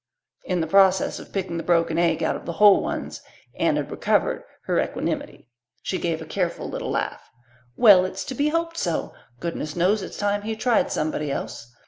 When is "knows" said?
9.75-10.01